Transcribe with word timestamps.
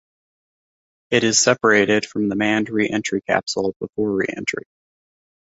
It 1.11 1.23
is 1.23 1.37
separated 1.39 2.07
from 2.07 2.27
the 2.27 2.35
manned 2.35 2.71
reentry 2.71 3.21
capsule 3.21 3.75
before 3.79 4.11
reentry. 4.11 4.63